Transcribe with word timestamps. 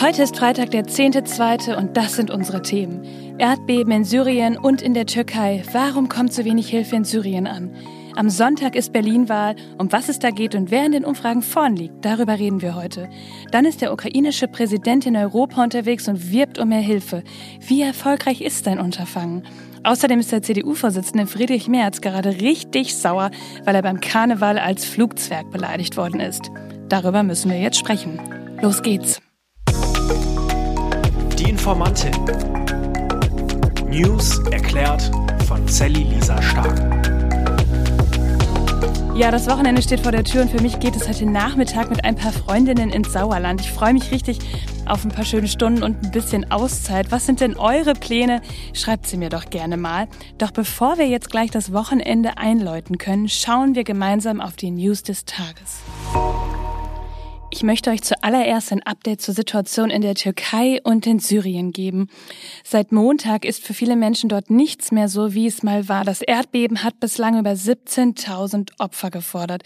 Heute 0.00 0.22
ist 0.22 0.36
Freitag, 0.36 0.72
der 0.72 0.84
10.2. 0.84 1.76
und 1.76 1.96
das 1.96 2.16
sind 2.16 2.30
unsere 2.30 2.60
Themen. 2.60 3.04
Erdbeben 3.38 3.92
in 3.92 4.04
Syrien 4.04 4.58
und 4.58 4.82
in 4.82 4.92
der 4.92 5.06
Türkei. 5.06 5.62
Warum 5.72 6.08
kommt 6.08 6.32
so 6.32 6.44
wenig 6.44 6.68
Hilfe 6.68 6.96
in 6.96 7.04
Syrien 7.04 7.46
an? 7.46 7.74
Am 8.16 8.28
Sonntag 8.28 8.74
ist 8.74 8.92
Berlin-Wahl. 8.92 9.56
Um 9.78 9.90
was 9.92 10.08
es 10.08 10.18
da 10.18 10.30
geht 10.30 10.54
und 10.54 10.70
wer 10.70 10.84
in 10.84 10.92
den 10.92 11.04
Umfragen 11.04 11.42
vorn 11.42 11.76
liegt, 11.76 12.04
darüber 12.04 12.38
reden 12.38 12.60
wir 12.60 12.74
heute. 12.74 13.08
Dann 13.50 13.64
ist 13.64 13.80
der 13.80 13.92
ukrainische 13.92 14.48
Präsident 14.48 15.06
in 15.06 15.16
Europa 15.16 15.62
unterwegs 15.62 16.06
und 16.08 16.30
wirbt 16.30 16.58
um 16.58 16.68
mehr 16.68 16.80
Hilfe. 16.80 17.22
Wie 17.60 17.82
erfolgreich 17.82 18.40
ist 18.40 18.64
sein 18.64 18.80
Unterfangen? 18.80 19.44
Außerdem 19.84 20.18
ist 20.18 20.32
der 20.32 20.42
CDU-Vorsitzende 20.42 21.26
Friedrich 21.26 21.68
Merz 21.68 22.00
gerade 22.00 22.40
richtig 22.40 22.96
sauer, 22.96 23.30
weil 23.64 23.74
er 23.76 23.82
beim 23.82 24.00
Karneval 24.00 24.58
als 24.58 24.84
Flugzwerg 24.84 25.50
beleidigt 25.50 25.96
worden 25.96 26.20
ist. 26.20 26.50
Darüber 26.88 27.22
müssen 27.22 27.50
wir 27.50 27.60
jetzt 27.60 27.78
sprechen. 27.78 28.18
Los 28.60 28.82
geht's. 28.82 29.20
Die 31.44 31.50
Informantin. 31.50 32.12
News 33.88 34.38
erklärt 34.50 35.10
von 35.46 35.66
Sally 35.68 36.04
Lisa 36.04 36.40
Stark. 36.40 36.78
Ja, 39.14 39.30
das 39.30 39.46
Wochenende 39.48 39.82
steht 39.82 40.00
vor 40.00 40.12
der 40.12 40.24
Tür 40.24 40.42
und 40.42 40.50
für 40.50 40.62
mich 40.62 40.80
geht 40.80 40.96
es 40.96 41.06
heute 41.06 41.26
Nachmittag 41.26 41.90
mit 41.90 42.04
ein 42.04 42.16
paar 42.16 42.32
Freundinnen 42.32 42.90
ins 42.90 43.12
Sauerland. 43.12 43.60
Ich 43.60 43.70
freue 43.70 43.92
mich 43.92 44.10
richtig 44.10 44.38
auf 44.86 45.04
ein 45.04 45.10
paar 45.10 45.24
schöne 45.24 45.48
Stunden 45.48 45.82
und 45.82 46.02
ein 46.02 46.10
bisschen 46.10 46.50
Auszeit. 46.50 47.12
Was 47.12 47.26
sind 47.26 47.40
denn 47.40 47.56
eure 47.56 47.94
Pläne? 47.94 48.40
Schreibt 48.72 49.06
sie 49.06 49.16
mir 49.16 49.28
doch 49.28 49.50
gerne 49.50 49.76
mal. 49.76 50.08
Doch 50.38 50.50
bevor 50.50 50.98
wir 50.98 51.06
jetzt 51.06 51.30
gleich 51.30 51.50
das 51.50 51.72
Wochenende 51.72 52.38
einläuten 52.38 52.98
können, 52.98 53.28
schauen 53.28 53.74
wir 53.74 53.84
gemeinsam 53.84 54.40
auf 54.40 54.56
die 54.56 54.70
News 54.70 55.02
des 55.02 55.24
Tages. 55.24 55.82
Ich 57.54 57.62
möchte 57.62 57.90
euch 57.90 58.02
zuallererst 58.02 58.72
ein 58.72 58.82
Update 58.82 59.22
zur 59.22 59.32
Situation 59.32 59.88
in 59.88 60.02
der 60.02 60.16
Türkei 60.16 60.80
und 60.82 61.06
in 61.06 61.20
Syrien 61.20 61.70
geben. 61.70 62.08
Seit 62.64 62.90
Montag 62.90 63.44
ist 63.44 63.64
für 63.64 63.74
viele 63.74 63.94
Menschen 63.94 64.28
dort 64.28 64.50
nichts 64.50 64.90
mehr 64.90 65.08
so, 65.08 65.34
wie 65.34 65.46
es 65.46 65.62
mal 65.62 65.88
war. 65.88 66.02
Das 66.02 66.20
Erdbeben 66.20 66.82
hat 66.82 66.98
bislang 66.98 67.38
über 67.38 67.52
17.000 67.52 68.72
Opfer 68.80 69.12
gefordert. 69.12 69.62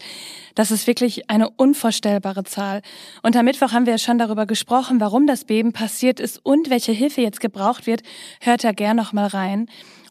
Das 0.53 0.69
ist 0.69 0.85
wirklich 0.85 1.31
eine 1.31 1.49
unvorstellbare 1.49 2.43
Zahl. 2.43 2.83
Und 3.23 3.35
am 3.35 3.45
Mittwoch 3.45 3.71
haben 3.71 3.87
wir 3.87 3.97
schon 3.97 4.19
darüber 4.19 4.45
gesprochen, 4.45 4.99
warum 4.99 5.25
das 5.25 5.45
Beben 5.45 5.73
passiert 5.73 6.19
ist 6.19 6.45
und 6.45 6.69
welche 6.69 6.91
Hilfe 6.91 7.21
jetzt 7.21 7.39
gebraucht 7.39 7.87
wird. 7.87 8.03
Hört 8.39 8.63
da 8.63 8.71
gern 8.71 8.97
noch 8.97 9.13
mal 9.13 9.25
rein. 9.25 9.67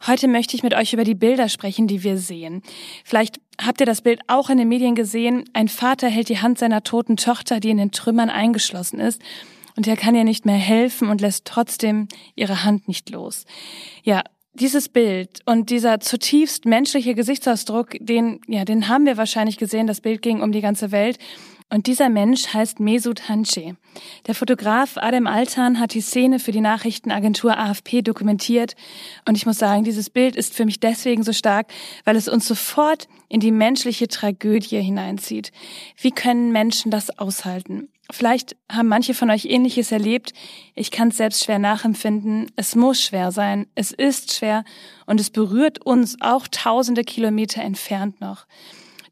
Heute 0.07 0.29
möchte 0.29 0.57
ich 0.57 0.63
mit 0.63 0.75
euch 0.75 0.93
über 0.93 1.05
die 1.05 1.15
Bilder 1.15 1.49
sprechen, 1.49 1.87
die 1.87 2.03
wir 2.03 2.19
sehen. 2.19 2.63
Vielleicht 3.05 3.41
habt 3.61 3.81
ihr 3.81 3.87
das 3.87 4.03
Bild 4.03 4.21
auch 4.27 4.51
in 4.51 4.59
den 4.59 4.69
Medien 4.69 4.95
gesehen. 4.95 5.45
Ein 5.53 5.69
Vater 5.69 6.09
hält 6.09 6.29
die 6.29 6.39
Hand 6.39 6.59
seiner 6.59 6.83
toten 6.83 7.17
Tochter, 7.17 7.61
die 7.61 7.71
in 7.71 7.79
den 7.79 7.91
Trümmern 7.91 8.31
eingeschlossen 8.31 9.01
ist. 9.01 9.21
Und 9.77 9.87
er 9.87 9.97
kann 9.97 10.15
ihr 10.15 10.25
nicht 10.25 10.47
mehr 10.47 10.57
helfen 10.57 11.09
und 11.09 11.21
lässt 11.21 11.45
trotzdem 11.45 12.09
ihre 12.35 12.65
Hand 12.65 12.89
nicht 12.89 13.11
los. 13.11 13.45
Ja, 14.03 14.23
dieses 14.55 14.89
Bild 14.89 15.41
und 15.47 15.71
dieser 15.71 16.01
zutiefst 16.01 16.65
menschliche 16.65 17.15
Gesichtsausdruck, 17.15 17.97
den, 18.01 18.41
ja, 18.49 18.65
den 18.65 18.89
haben 18.89 19.07
wir 19.07 19.17
wahrscheinlich 19.17 19.57
gesehen. 19.57 19.87
Das 19.87 20.01
Bild 20.01 20.23
ging 20.23 20.43
um 20.43 20.53
die 20.53 20.61
ganze 20.61 20.91
Welt. 20.91 21.19
Und 21.71 21.87
dieser 21.87 22.09
Mensch 22.09 22.55
heißt 22.55 22.81
Mesut 22.81 23.29
Hanche. 23.29 23.77
Der 24.27 24.35
Fotograf 24.35 24.97
Adem 24.97 25.27
Altan 25.27 25.79
hat 25.79 25.93
die 25.93 26.01
Szene 26.01 26.39
für 26.39 26.51
die 26.51 26.63
Nachrichtenagentur 26.63 27.59
AFP 27.59 28.01
dokumentiert. 28.01 28.75
Und 29.27 29.37
ich 29.37 29.45
muss 29.45 29.59
sagen, 29.59 29.85
dieses 29.85 30.09
Bild 30.09 30.35
ist 30.35 30.55
für 30.55 30.65
mich 30.65 30.81
deswegen 30.81 31.23
so 31.23 31.35
stark, 31.35 31.67
weil 32.05 32.17
es 32.17 32.27
uns 32.27 32.49
sofort 32.49 33.07
in 33.29 33.41
die 33.41 33.51
menschliche 33.51 34.09
Tragödie 34.09 34.81
hineinzieht. 34.81 35.53
Wie 36.01 36.11
können 36.11 36.53
Menschen 36.53 36.91
das 36.91 37.19
aushalten? 37.19 37.89
Vielleicht 38.11 38.57
haben 38.73 38.89
manche 38.89 39.13
von 39.13 39.29
euch 39.29 39.45
Ähnliches 39.45 39.93
erlebt. 39.93 40.33
Ich 40.75 40.91
kann 40.91 41.09
es 41.09 41.19
selbst 41.19 41.45
schwer 41.45 41.59
nachempfinden. 41.59 42.51
Es 42.57 42.77
muss 42.77 43.03
schwer 43.03 43.31
sein. 43.31 43.67
Es 43.75 43.93
ist 43.93 44.35
schwer. 44.35 44.65
Und 45.05 45.21
es 45.21 45.29
berührt 45.29 45.85
uns 45.85 46.17
auch 46.21 46.49
tausende 46.49 47.05
Kilometer 47.05 47.61
entfernt 47.61 48.23
noch 48.23 48.47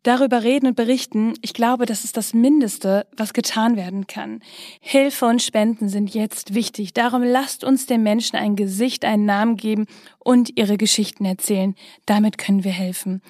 darüber 0.06 0.42
reden 0.42 0.68
und 0.68 0.76
berichten, 0.76 1.34
ich 1.42 1.52
glaube, 1.52 1.86
das 1.86 2.04
ist 2.04 2.16
das 2.16 2.34
Mindeste, 2.34 3.06
was 3.16 3.32
getan 3.32 3.76
werden 3.76 4.06
kann. 4.06 4.40
Hilfe 4.80 5.26
und 5.26 5.42
Spenden 5.42 5.88
sind 5.88 6.14
jetzt 6.14 6.54
wichtig. 6.54 6.94
Darum 6.94 7.22
lasst 7.22 7.64
uns 7.64 7.86
den 7.86 8.02
Menschen 8.02 8.36
ein 8.36 8.56
Gesicht, 8.56 9.04
einen 9.04 9.24
Namen 9.24 9.56
geben 9.56 9.86
und 10.18 10.56
ihre 10.56 10.76
Geschichten 10.76 11.24
erzählen. 11.24 11.74
Damit 12.06 12.38
können 12.38 12.64
wir 12.64 12.72
helfen. 12.72 13.22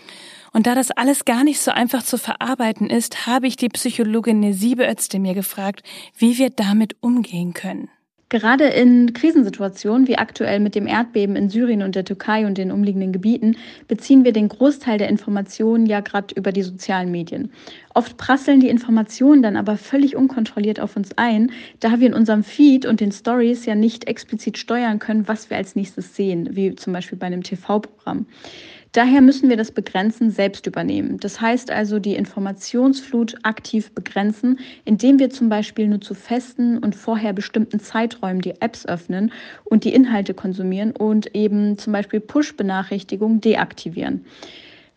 Und 0.53 0.67
da 0.67 0.75
das 0.75 0.91
alles 0.91 1.25
gar 1.25 1.45
nicht 1.45 1.61
so 1.61 1.71
einfach 1.71 2.03
zu 2.03 2.19
verarbeiten 2.19 2.89
ist, 2.89 3.27
habe 3.27 3.47
ich 3.47 3.57
die 3.57 3.69
Psychologin 3.69 4.41
Nesibe 4.41 4.89
Özdemir 4.89 5.35
gefragt, 5.35 5.83
wie 6.17 6.39
wir 6.39 6.51
damit 6.51 6.97
umgehen 7.01 7.53
können. 7.53 7.89
Gerade 8.29 8.65
in 8.65 9.13
Krisensituationen 9.13 10.09
wie 10.09 10.19
aktuell 10.19 10.59
mit 10.59 10.75
dem 10.75 10.89
Erdbeben 10.89 11.37
in 11.37 11.49
Syrien 11.49 11.83
und 11.83 11.95
der 11.95 12.05
Türkei 12.05 12.45
und 12.45 12.59
den 12.59 12.73
umliegenden 12.73 13.13
Gebieten 13.13 13.57
beziehen 13.87 14.25
wir 14.25 14.33
den 14.33 14.49
Großteil 14.49 14.99
der 14.99 15.09
Informationen 15.09 15.87
ja 15.87 16.01
gerade 16.01 16.35
über 16.35 16.51
die 16.51 16.65
sozialen 16.65 17.13
Medien. 17.13 17.53
Oft 17.95 18.17
prasseln 18.17 18.59
die 18.59 18.69
Informationen 18.69 19.43
dann 19.43 19.57
aber 19.57 19.77
völlig 19.77 20.17
unkontrolliert 20.17 20.81
auf 20.81 20.97
uns 20.97 21.17
ein, 21.17 21.53
da 21.79 22.01
wir 22.01 22.09
in 22.09 22.15
unserem 22.15 22.43
Feed 22.43 22.85
und 22.85 22.99
den 22.99 23.13
Stories 23.13 23.65
ja 23.65 23.77
nicht 23.77 24.09
explizit 24.09 24.59
steuern 24.59 24.99
können, 24.99 25.29
was 25.29 25.49
wir 25.49 25.57
als 25.57 25.77
nächstes 25.77 26.17
sehen, 26.17 26.49
wie 26.51 26.75
zum 26.75 26.93
Beispiel 26.93 27.19
bei 27.19 27.27
einem 27.27 27.45
TV-Programm. 27.45 28.27
Daher 28.93 29.21
müssen 29.21 29.49
wir 29.49 29.57
das 29.57 29.73
Begrenzen 29.73 30.31
selbst 30.31 30.67
übernehmen. 30.67 31.19
Das 31.21 31.41
heißt 31.41 31.71
also 31.71 31.99
die 31.99 32.15
Informationsflut 32.15 33.37
aktiv 33.43 33.93
begrenzen, 33.93 34.59
indem 34.85 35.19
wir 35.19 35.31
zum 35.31 35.49
Beispiel 35.49 35.89
nur 35.89 36.01
zu 36.01 36.15
festen 36.15 36.79
und 36.79 36.95
vorher 36.95 37.33
bestimmten 37.33 37.81
Zeiträumen 37.81 38.41
die 38.41 38.61
Apps 38.61 38.87
öffnen 38.87 39.33
und 39.65 39.85
die 39.85 39.93
Inhalte 39.93 40.35
konsumieren 40.35 40.93
und 40.93 41.35
eben 41.35 41.77
zum 41.79 41.93
Beispiel 41.93 42.21
Push-Benachrichtigungen 42.21 43.41
deaktivieren. 43.41 44.25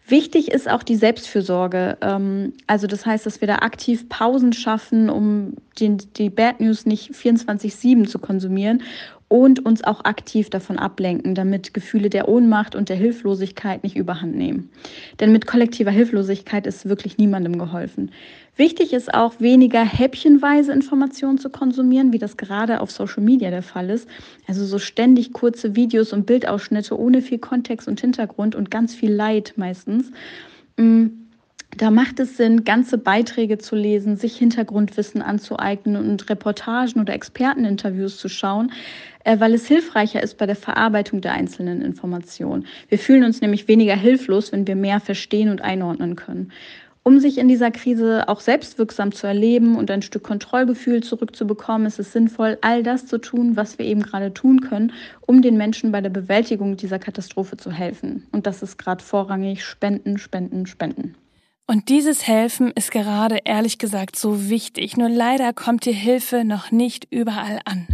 Wichtig 0.09 0.49
ist 0.49 0.67
auch 0.67 0.81
die 0.81 0.95
Selbstfürsorge. 0.95 1.97
Ähm, 2.01 2.53
also 2.65 2.87
das 2.87 3.05
heißt, 3.05 3.25
dass 3.25 3.41
wir 3.41 3.47
da 3.47 3.57
aktiv 3.57 4.09
Pausen 4.09 4.53
schaffen, 4.53 5.09
um 5.09 5.53
die 5.79 6.29
Bad 6.29 6.59
News 6.59 6.85
nicht 6.85 7.11
24-7 7.11 8.07
zu 8.07 8.17
konsumieren 8.17 8.81
und 9.29 9.63
uns 9.65 9.83
auch 9.83 10.03
aktiv 10.05 10.49
davon 10.49 10.77
ablenken, 10.77 11.35
damit 11.35 11.73
Gefühle 11.73 12.09
der 12.09 12.27
Ohnmacht 12.27 12.75
und 12.75 12.89
der 12.89 12.97
Hilflosigkeit 12.97 13.83
nicht 13.83 13.95
überhand 13.95 14.35
nehmen. 14.35 14.69
Denn 15.19 15.31
mit 15.31 15.45
kollektiver 15.45 15.91
Hilflosigkeit 15.91 16.67
ist 16.67 16.89
wirklich 16.89 17.17
niemandem 17.17 17.57
geholfen. 17.57 18.11
Wichtig 18.55 18.91
ist 18.91 19.13
auch, 19.13 19.39
weniger 19.39 19.85
häppchenweise 19.85 20.73
Informationen 20.73 21.37
zu 21.37 21.49
konsumieren, 21.49 22.11
wie 22.11 22.17
das 22.17 22.35
gerade 22.35 22.81
auf 22.81 22.91
Social 22.91 23.23
Media 23.23 23.51
der 23.51 23.61
Fall 23.61 23.89
ist. 23.91 24.09
Also 24.47 24.65
so 24.65 24.79
ständig 24.79 25.31
kurze 25.31 25.75
Videos 25.75 26.11
und 26.11 26.25
Bildausschnitte 26.25 26.99
ohne 26.99 27.21
viel 27.21 27.37
Kontext 27.39 27.87
und 27.87 28.01
Hintergrund 28.01 28.55
und 28.55 28.71
ganz 28.71 28.95
viel 28.95 29.13
Leid 29.13 29.53
meistens. 29.55 30.11
Mm, 30.75 31.18
da 31.77 31.91
macht 31.91 32.19
es 32.19 32.35
Sinn, 32.35 32.63
ganze 32.63 32.97
Beiträge 32.97 33.57
zu 33.57 33.75
lesen, 33.75 34.17
sich 34.17 34.37
Hintergrundwissen 34.37 35.21
anzueignen 35.21 35.95
und 35.95 36.29
Reportagen 36.29 36.99
oder 36.99 37.13
Experteninterviews 37.13 38.17
zu 38.17 38.27
schauen, 38.27 38.71
äh, 39.23 39.39
weil 39.39 39.53
es 39.53 39.67
hilfreicher 39.67 40.21
ist 40.21 40.37
bei 40.37 40.45
der 40.45 40.55
Verarbeitung 40.55 41.21
der 41.21 41.33
einzelnen 41.33 41.81
Informationen. 41.81 42.65
Wir 42.87 42.97
fühlen 42.97 43.23
uns 43.23 43.41
nämlich 43.41 43.67
weniger 43.67 43.95
hilflos, 43.95 44.51
wenn 44.51 44.67
wir 44.67 44.75
mehr 44.75 44.99
verstehen 44.99 45.49
und 45.49 45.61
einordnen 45.61 46.15
können. 46.15 46.51
Um 47.03 47.19
sich 47.19 47.37
in 47.37 47.47
dieser 47.47 47.71
Krise 47.71 48.27
auch 48.27 48.41
selbstwirksam 48.41 49.13
zu 49.13 49.25
erleben 49.25 49.77
und 49.77 49.89
ein 49.89 50.01
Stück 50.01 50.23
Kontrollgefühl 50.23 51.01
zurückzubekommen, 51.01 51.87
ist 51.87 51.97
es 51.97 52.11
sinnvoll, 52.11 52.57
all 52.61 52.83
das 52.83 53.05
zu 53.05 53.19
tun, 53.19 53.55
was 53.55 53.79
wir 53.79 53.85
eben 53.85 54.03
gerade 54.03 54.33
tun 54.33 54.61
können, 54.61 54.91
um 55.25 55.41
den 55.41 55.55
Menschen 55.55 55.91
bei 55.91 56.01
der 56.01 56.09
Bewältigung 56.09 56.75
dieser 56.75 56.99
Katastrophe 56.99 57.57
zu 57.57 57.71
helfen. 57.71 58.27
Und 58.31 58.45
das 58.45 58.61
ist 58.61 58.77
gerade 58.77 59.03
vorrangig 59.03 59.63
Spenden, 59.63 60.17
Spenden, 60.17 60.65
Spenden. 60.65 61.15
Und 61.69 61.89
dieses 61.89 62.25
Helfen 62.25 62.71
ist 62.71 62.89
gerade 62.89 63.41
ehrlich 63.45 63.77
gesagt 63.77 64.15
so 64.15 64.49
wichtig, 64.49 64.97
nur 64.97 65.07
leider 65.07 65.53
kommt 65.53 65.85
die 65.85 65.91
Hilfe 65.91 66.43
noch 66.43 66.71
nicht 66.71 67.05
überall 67.11 67.59
an. 67.63 67.85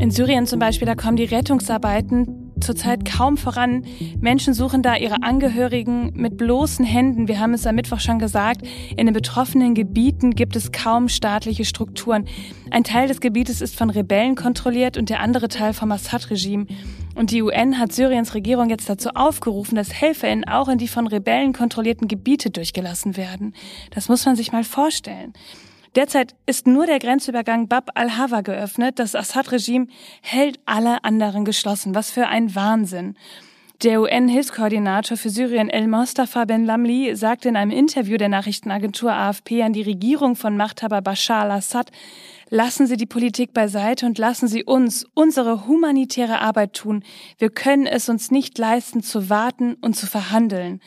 In 0.00 0.10
Syrien 0.10 0.44
zum 0.44 0.58
Beispiel, 0.58 0.86
da 0.86 0.96
kommen 0.96 1.16
die 1.16 1.26
Rettungsarbeiten 1.26 2.47
zurzeit 2.64 3.04
kaum 3.04 3.36
voran. 3.36 3.84
Menschen 4.20 4.54
suchen 4.54 4.82
da 4.82 4.96
ihre 4.96 5.22
Angehörigen 5.22 6.12
mit 6.14 6.36
bloßen 6.36 6.84
Händen. 6.84 7.28
Wir 7.28 7.40
haben 7.40 7.54
es 7.54 7.66
am 7.66 7.74
Mittwoch 7.74 8.00
schon 8.00 8.18
gesagt, 8.18 8.62
in 8.96 9.06
den 9.06 9.12
betroffenen 9.12 9.74
Gebieten 9.74 10.32
gibt 10.34 10.56
es 10.56 10.72
kaum 10.72 11.08
staatliche 11.08 11.64
Strukturen. 11.64 12.26
Ein 12.70 12.84
Teil 12.84 13.08
des 13.08 13.20
Gebietes 13.20 13.60
ist 13.60 13.76
von 13.76 13.90
Rebellen 13.90 14.34
kontrolliert 14.34 14.96
und 14.96 15.10
der 15.10 15.20
andere 15.20 15.48
Teil 15.48 15.72
vom 15.72 15.90
Assad-Regime. 15.92 16.66
Und 17.14 17.30
die 17.30 17.42
UN 17.42 17.78
hat 17.78 17.92
Syriens 17.92 18.34
Regierung 18.34 18.70
jetzt 18.70 18.88
dazu 18.88 19.10
aufgerufen, 19.10 19.74
dass 19.74 20.00
HelferInnen 20.00 20.46
auch 20.46 20.68
in 20.68 20.78
die 20.78 20.88
von 20.88 21.06
Rebellen 21.06 21.52
kontrollierten 21.52 22.06
Gebiete 22.06 22.50
durchgelassen 22.50 23.16
werden. 23.16 23.54
Das 23.90 24.08
muss 24.08 24.24
man 24.24 24.36
sich 24.36 24.52
mal 24.52 24.64
vorstellen. 24.64 25.32
Derzeit 25.94 26.34
ist 26.46 26.66
nur 26.66 26.86
der 26.86 26.98
Grenzübergang 26.98 27.68
Bab 27.68 27.90
al-Hawa 27.94 28.42
geöffnet. 28.42 28.98
Das 28.98 29.14
Assad-Regime 29.14 29.86
hält 30.22 30.60
alle 30.66 31.04
anderen 31.04 31.44
geschlossen. 31.44 31.94
Was 31.94 32.10
für 32.10 32.26
ein 32.26 32.54
Wahnsinn. 32.54 33.16
Der 33.84 34.00
UN-Hilfskoordinator 34.00 35.16
für 35.16 35.30
Syrien 35.30 35.70
El 35.70 35.86
Mostafa 35.86 36.44
Ben 36.46 36.64
Lamli 36.64 37.14
sagte 37.14 37.48
in 37.48 37.54
einem 37.54 37.70
Interview 37.70 38.16
der 38.16 38.28
Nachrichtenagentur 38.28 39.12
AFP 39.12 39.62
an 39.62 39.72
die 39.72 39.82
Regierung 39.82 40.34
von 40.34 40.56
Machthaber 40.56 41.00
Bashar 41.00 41.44
al-Assad, 41.44 41.92
Lassen 42.50 42.86
Sie 42.86 42.96
die 42.96 43.06
Politik 43.06 43.52
beiseite 43.52 44.06
und 44.06 44.16
lassen 44.16 44.48
Sie 44.48 44.64
uns 44.64 45.06
unsere 45.14 45.66
humanitäre 45.66 46.40
Arbeit 46.40 46.72
tun. 46.72 47.04
Wir 47.36 47.50
können 47.50 47.86
es 47.86 48.08
uns 48.08 48.30
nicht 48.30 48.56
leisten, 48.56 49.02
zu 49.02 49.28
warten 49.28 49.74
und 49.74 49.94
zu 49.94 50.06
verhandeln. 50.06 50.80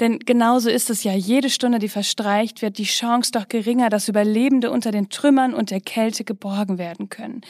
Denn 0.00 0.18
genauso 0.18 0.70
ist 0.70 0.88
es 0.88 1.04
ja, 1.04 1.12
jede 1.12 1.50
Stunde, 1.50 1.78
die 1.78 1.90
verstreicht, 1.90 2.62
wird 2.62 2.78
die 2.78 2.84
Chance 2.84 3.32
doch 3.32 3.48
geringer, 3.48 3.90
dass 3.90 4.08
Überlebende 4.08 4.70
unter 4.70 4.90
den 4.90 5.10
Trümmern 5.10 5.52
und 5.52 5.70
der 5.70 5.80
Kälte 5.80 6.24
geborgen 6.24 6.78
werden 6.78 7.10
können. 7.10 7.42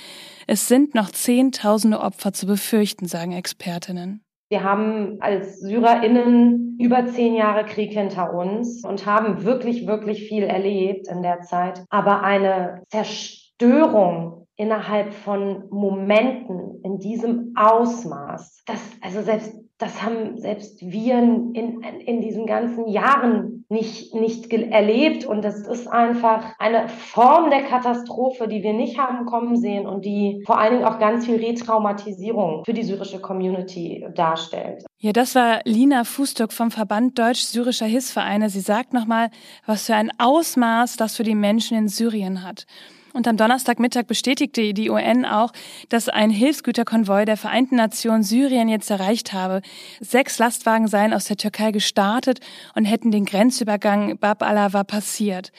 Es 0.48 0.66
sind 0.66 0.96
noch 0.96 1.10
Zehntausende 1.10 2.00
Opfer 2.00 2.32
zu 2.32 2.46
befürchten, 2.46 3.06
sagen 3.06 3.32
Expertinnen. 3.32 4.24
Wir 4.50 4.64
haben 4.64 5.18
als 5.20 5.60
SyrerInnen 5.60 6.76
über 6.80 7.06
zehn 7.06 7.36
Jahre 7.36 7.64
Krieg 7.64 7.92
hinter 7.92 8.34
uns 8.34 8.84
und 8.84 9.06
haben 9.06 9.44
wirklich, 9.44 9.86
wirklich 9.86 10.26
viel 10.26 10.42
erlebt 10.42 11.06
in 11.06 11.22
der 11.22 11.42
Zeit. 11.42 11.84
Aber 11.88 12.24
eine 12.24 12.82
Zerstörung 12.88 14.48
innerhalb 14.56 15.12
von 15.12 15.68
Momenten 15.70 16.82
in 16.82 16.98
diesem 16.98 17.54
Ausmaß, 17.54 18.64
das, 18.66 18.80
also 19.00 19.22
selbst 19.22 19.54
das 19.80 20.02
haben 20.02 20.38
selbst 20.38 20.80
wir 20.82 21.18
in, 21.18 21.82
in 21.82 22.20
diesen 22.20 22.46
ganzen 22.46 22.86
Jahren 22.86 23.64
nicht, 23.70 24.14
nicht 24.14 24.52
erlebt. 24.52 25.24
Und 25.24 25.42
das 25.42 25.66
ist 25.66 25.88
einfach 25.88 26.44
eine 26.58 26.88
Form 26.88 27.50
der 27.50 27.62
Katastrophe, 27.62 28.46
die 28.46 28.62
wir 28.62 28.74
nicht 28.74 28.98
haben 28.98 29.24
kommen 29.24 29.56
sehen 29.56 29.86
und 29.86 30.04
die 30.04 30.42
vor 30.44 30.58
allen 30.58 30.74
Dingen 30.74 30.84
auch 30.84 30.98
ganz 30.98 31.24
viel 31.24 31.36
Retraumatisierung 31.36 32.64
für 32.64 32.74
die 32.74 32.82
syrische 32.82 33.20
Community 33.20 34.06
darstellt. 34.14 34.84
Ja, 34.98 35.12
das 35.12 35.34
war 35.34 35.60
Lina 35.64 36.04
Fußtuck 36.04 36.52
vom 36.52 36.70
Verband 36.70 37.18
Deutsch-Syrischer 37.18 37.86
Hilfsvereine. 37.86 38.50
Sie 38.50 38.60
sagt 38.60 38.92
nochmal, 38.92 39.30
was 39.64 39.86
für 39.86 39.94
ein 39.94 40.10
Ausmaß 40.18 40.98
das 40.98 41.16
für 41.16 41.24
die 41.24 41.34
Menschen 41.34 41.78
in 41.78 41.88
Syrien 41.88 42.44
hat. 42.44 42.66
Und 43.12 43.26
am 43.26 43.36
Donnerstagmittag 43.36 44.06
bestätigte 44.06 44.72
die 44.72 44.90
UN 44.90 45.24
auch, 45.24 45.52
dass 45.88 46.08
ein 46.08 46.30
Hilfsgüterkonvoi 46.30 47.24
der 47.24 47.36
Vereinten 47.36 47.76
Nationen 47.76 48.22
Syrien 48.22 48.68
jetzt 48.68 48.90
erreicht 48.90 49.32
habe. 49.32 49.62
Sechs 50.00 50.38
Lastwagen 50.38 50.86
seien 50.86 51.12
aus 51.12 51.24
der 51.24 51.36
Türkei 51.36 51.72
gestartet 51.72 52.40
und 52.74 52.84
hätten 52.84 53.10
den 53.10 53.24
Grenzübergang 53.24 54.18
Bab 54.18 54.42
Alawa 54.42 54.84
passiert. 54.84 55.50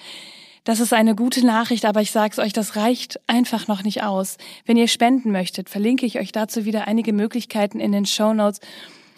Das 0.64 0.80
ist 0.80 0.94
eine 0.94 1.16
gute 1.16 1.46
Nachricht, 1.46 1.86
aber 1.86 2.02
ich 2.02 2.12
sag's 2.12 2.38
euch, 2.38 2.54
das 2.54 2.76
reicht 2.76 3.20
einfach 3.28 3.68
noch 3.68 3.84
nicht 3.84 4.04
aus. 4.04 4.38
Wenn 4.66 4.78
ihr 4.78 4.88
spenden 4.88 5.32
möchtet, 5.32 5.70
verlinke 5.70 6.06
ich 6.06 6.20
euch 6.20 6.32
dazu 6.32 6.66
wieder 6.66 6.88
einige 6.88 7.14
Möglichkeiten 7.14 7.80
in 7.80 7.92
den 7.92 8.06
Show 8.06 8.34
Notes. 8.34 8.60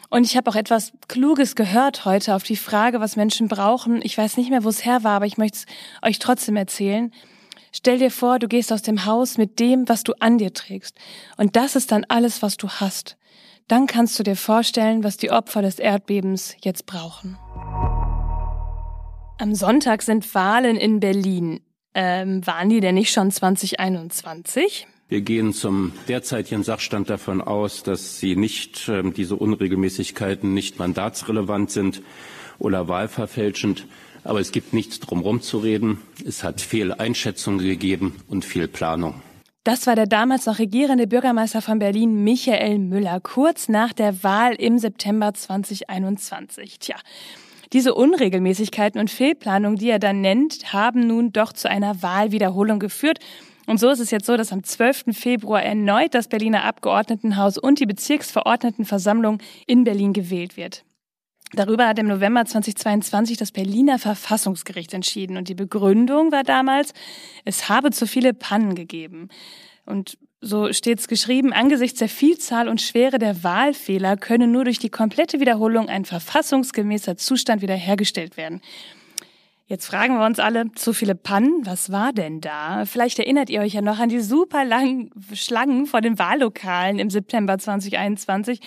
Und 0.09 0.25
ich 0.25 0.37
habe 0.37 0.49
auch 0.49 0.55
etwas 0.55 0.93
Kluges 1.09 1.55
gehört 1.55 2.05
heute 2.05 2.35
auf 2.35 2.43
die 2.43 2.55
Frage, 2.55 3.01
was 3.01 3.17
Menschen 3.17 3.47
brauchen. 3.47 4.01
Ich 4.03 4.17
weiß 4.17 4.37
nicht 4.37 4.51
mehr, 4.51 4.63
wo 4.63 4.69
es 4.69 4.85
her 4.85 5.03
war, 5.03 5.17
aber 5.17 5.25
ich 5.25 5.37
möchte 5.37 5.57
es 5.57 5.65
euch 6.01 6.19
trotzdem 6.19 6.55
erzählen. 6.55 7.11
Stell 7.75 7.97
dir 7.97 8.11
vor, 8.11 8.37
du 8.37 8.47
gehst 8.47 8.71
aus 8.71 8.83
dem 8.83 9.05
Haus 9.05 9.39
mit 9.39 9.59
dem, 9.59 9.89
was 9.89 10.03
du 10.03 10.13
an 10.19 10.37
dir 10.37 10.53
trägst. 10.53 10.95
Und 11.37 11.55
das 11.55 11.75
ist 11.75 11.91
dann 11.91 12.05
alles, 12.07 12.43
was 12.43 12.55
du 12.55 12.69
hast. 12.69 13.17
Dann 13.67 13.87
kannst 13.87 14.19
du 14.19 14.23
dir 14.23 14.35
vorstellen, 14.35 15.03
was 15.03 15.17
die 15.17 15.31
Opfer 15.31 15.63
des 15.63 15.79
Erdbebens 15.79 16.55
jetzt 16.61 16.85
brauchen. 16.85 17.35
Am 19.39 19.55
Sonntag 19.55 20.03
sind 20.03 20.35
Wahlen 20.35 20.77
in 20.77 20.99
Berlin. 20.99 21.61
Ähm, 21.95 22.45
waren 22.45 22.69
die 22.69 22.79
denn 22.79 22.93
nicht 22.93 23.11
schon 23.11 23.31
2021? 23.31 24.87
Wir 25.07 25.21
gehen 25.21 25.51
zum 25.51 25.93
derzeitigen 26.07 26.63
Sachstand 26.63 27.09
davon 27.09 27.41
aus, 27.41 27.81
dass 27.81 28.19
sie 28.19 28.35
nicht, 28.35 28.87
äh, 28.87 29.03
diese 29.11 29.35
Unregelmäßigkeiten 29.35 30.53
nicht 30.53 30.77
mandatsrelevant 30.77 31.71
sind 31.71 32.03
oder 32.59 32.87
wahlverfälschend. 32.87 33.87
Aber 34.23 34.39
es 34.39 34.51
gibt 34.51 34.73
nichts 34.73 34.99
drumherum 34.99 35.41
zu 35.41 35.57
reden. 35.57 35.99
Es 36.25 36.43
hat 36.43 36.61
viel 36.61 36.93
Einschätzung 36.93 37.57
gegeben 37.57 38.15
und 38.27 38.45
viel 38.45 38.67
Planung. 38.67 39.21
Das 39.65 39.87
war 39.87 39.95
der 39.95 40.07
damals 40.07 40.45
noch 40.45 40.59
regierende 40.59 41.07
Bürgermeister 41.07 41.61
von 41.61 41.79
Berlin, 41.79 42.23
Michael 42.23 42.79
Müller, 42.79 43.21
kurz 43.21 43.69
nach 43.69 43.93
der 43.93 44.21
Wahl 44.21 44.55
im 44.55 44.77
September 44.77 45.33
2021. 45.33 46.79
Tja, 46.79 46.97
diese 47.71 47.95
Unregelmäßigkeiten 47.95 48.99
und 48.99 49.09
Fehlplanungen, 49.09 49.77
die 49.77 49.89
er 49.89 49.99
dann 49.99 50.19
nennt, 50.19 50.73
haben 50.73 51.07
nun 51.07 51.31
doch 51.31 51.53
zu 51.53 51.69
einer 51.69 52.03
Wahlwiederholung 52.03 52.79
geführt. 52.79 53.19
Und 53.65 53.79
so 53.79 53.89
ist 53.89 53.99
es 53.99 54.11
jetzt 54.11 54.25
so, 54.25 54.35
dass 54.35 54.51
am 54.51 54.63
12. 54.63 55.05
Februar 55.13 55.63
erneut 55.63 56.13
das 56.13 56.27
Berliner 56.27 56.65
Abgeordnetenhaus 56.65 57.57
und 57.57 57.79
die 57.79 57.85
Bezirksverordnetenversammlung 57.85 59.39
in 59.65 59.85
Berlin 59.85 60.11
gewählt 60.11 60.57
wird. 60.57 60.83
Darüber 61.55 61.87
hat 61.87 61.99
im 61.99 62.07
November 62.07 62.45
2022 62.45 63.37
das 63.37 63.51
Berliner 63.51 63.99
Verfassungsgericht 63.99 64.93
entschieden 64.93 65.37
und 65.37 65.49
die 65.49 65.55
Begründung 65.55 66.31
war 66.31 66.43
damals, 66.43 66.93
es 67.45 67.69
habe 67.69 67.91
zu 67.91 68.07
viele 68.07 68.33
Pannen 68.33 68.73
gegeben. 68.73 69.29
Und 69.85 70.17
so 70.41 70.73
steht 70.73 70.99
es 70.99 71.07
geschrieben, 71.07 71.53
angesichts 71.53 71.99
der 71.99 72.09
Vielzahl 72.09 72.67
und 72.67 72.81
Schwere 72.81 73.19
der 73.19 73.43
Wahlfehler 73.43 74.17
könne 74.17 74.47
nur 74.47 74.65
durch 74.65 74.79
die 74.79 74.89
komplette 74.89 75.39
Wiederholung 75.39 75.89
ein 75.89 76.05
verfassungsgemäßer 76.05 77.17
Zustand 77.17 77.61
wiederhergestellt 77.61 78.35
werden. 78.35 78.61
Jetzt 79.65 79.85
fragen 79.85 80.17
wir 80.19 80.25
uns 80.25 80.39
alle, 80.39 80.71
zu 80.73 80.91
viele 80.91 81.15
Pannen, 81.15 81.65
was 81.65 81.91
war 81.91 82.11
denn 82.11 82.41
da? 82.41 82.85
Vielleicht 82.85 83.19
erinnert 83.19 83.49
ihr 83.49 83.61
euch 83.61 83.73
ja 83.73 83.81
noch 83.81 83.99
an 83.99 84.09
die 84.09 84.19
super 84.19 84.65
langen 84.65 85.11
Schlangen 85.33 85.85
vor 85.85 86.01
den 86.01 86.19
Wahllokalen 86.19 86.99
im 86.99 87.09
September 87.09 87.57
2021. 87.57 88.59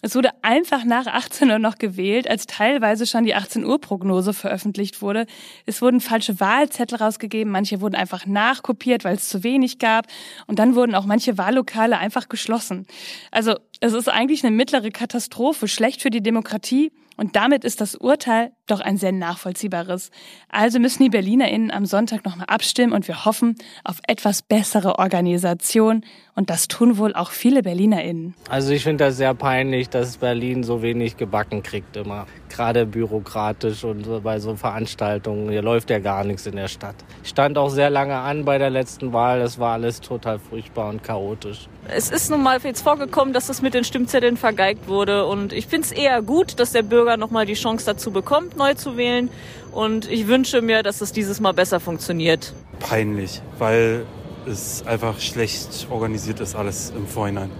Es 0.00 0.14
wurde 0.14 0.30
einfach 0.42 0.84
nach 0.84 1.06
18 1.06 1.50
Uhr 1.50 1.58
noch 1.58 1.76
gewählt, 1.76 2.30
als 2.30 2.46
teilweise 2.46 3.04
schon 3.04 3.24
die 3.24 3.34
18 3.34 3.64
Uhr 3.64 3.80
Prognose 3.80 4.32
veröffentlicht 4.32 5.02
wurde. 5.02 5.26
Es 5.66 5.82
wurden 5.82 6.00
falsche 6.00 6.38
Wahlzettel 6.38 6.98
rausgegeben, 6.98 7.52
manche 7.52 7.80
wurden 7.80 7.96
einfach 7.96 8.24
nachkopiert, 8.24 9.04
weil 9.04 9.16
es 9.16 9.28
zu 9.28 9.42
wenig 9.42 9.78
gab. 9.80 10.06
Und 10.46 10.60
dann 10.60 10.76
wurden 10.76 10.94
auch 10.94 11.04
manche 11.04 11.36
Wahllokale 11.36 11.98
einfach 11.98 12.28
geschlossen. 12.28 12.86
Also 13.32 13.56
es 13.80 13.92
ist 13.92 14.08
eigentlich 14.08 14.44
eine 14.44 14.54
mittlere 14.54 14.90
Katastrophe, 14.90 15.66
schlecht 15.66 16.00
für 16.00 16.10
die 16.10 16.22
Demokratie. 16.22 16.92
Und 17.18 17.34
damit 17.34 17.64
ist 17.64 17.80
das 17.80 17.96
Urteil 17.96 18.52
doch 18.68 18.78
ein 18.80 18.96
sehr 18.96 19.10
nachvollziehbares. 19.10 20.12
Also 20.48 20.78
müssen 20.78 21.02
die 21.02 21.08
BerlinerInnen 21.10 21.72
am 21.72 21.84
Sonntag 21.84 22.24
nochmal 22.24 22.46
abstimmen 22.46 22.92
und 22.92 23.08
wir 23.08 23.24
hoffen 23.24 23.56
auf 23.82 23.98
etwas 24.06 24.42
bessere 24.42 25.00
Organisation. 25.00 26.04
Und 26.36 26.48
das 26.48 26.68
tun 26.68 26.96
wohl 26.96 27.14
auch 27.14 27.32
viele 27.32 27.62
BerlinerInnen. 27.62 28.34
Also 28.48 28.72
ich 28.72 28.84
finde 28.84 29.04
das 29.04 29.16
sehr 29.16 29.34
peinlich, 29.34 29.88
dass 29.90 30.18
Berlin 30.18 30.62
so 30.62 30.80
wenig 30.80 31.16
gebacken 31.16 31.64
kriegt 31.64 31.96
immer. 31.96 32.28
Gerade 32.48 32.86
bürokratisch 32.86 33.84
und 33.84 34.22
bei 34.22 34.38
so 34.40 34.56
Veranstaltungen. 34.56 35.50
Hier 35.50 35.62
läuft 35.62 35.90
ja 35.90 35.98
gar 35.98 36.24
nichts 36.24 36.46
in 36.46 36.56
der 36.56 36.68
Stadt. 36.68 36.96
Ich 37.22 37.30
stand 37.30 37.58
auch 37.58 37.68
sehr 37.68 37.90
lange 37.90 38.16
an 38.16 38.44
bei 38.44 38.58
der 38.58 38.70
letzten 38.70 39.12
Wahl. 39.12 39.40
Es 39.40 39.58
war 39.58 39.74
alles 39.74 40.00
total 40.00 40.38
furchtbar 40.38 40.88
und 40.88 41.02
chaotisch. 41.02 41.68
Es 41.88 42.10
ist 42.10 42.30
nun 42.30 42.42
mal 42.42 42.58
jetzt 42.62 42.82
vorgekommen, 42.82 43.32
dass 43.32 43.46
das 43.46 43.62
mit 43.62 43.74
den 43.74 43.84
Stimmzetteln 43.84 44.36
vergeigt 44.36 44.88
wurde. 44.88 45.26
Und 45.26 45.52
ich 45.52 45.66
finde 45.66 45.86
es 45.86 45.92
eher 45.92 46.22
gut, 46.22 46.58
dass 46.58 46.72
der 46.72 46.82
Bürger 46.82 47.16
nochmal 47.16 47.46
die 47.46 47.54
Chance 47.54 47.86
dazu 47.86 48.10
bekommt, 48.10 48.56
neu 48.56 48.74
zu 48.74 48.96
wählen. 48.96 49.30
Und 49.72 50.10
ich 50.10 50.26
wünsche 50.26 50.62
mir, 50.62 50.82
dass 50.82 51.00
es 51.00 51.12
dieses 51.12 51.40
Mal 51.40 51.52
besser 51.52 51.80
funktioniert. 51.80 52.54
Peinlich, 52.80 53.42
weil 53.58 54.06
es 54.46 54.84
einfach 54.86 55.20
schlecht 55.20 55.86
organisiert 55.90 56.40
ist 56.40 56.54
alles 56.54 56.92
im 56.96 57.06
Vorhinein. 57.06 57.50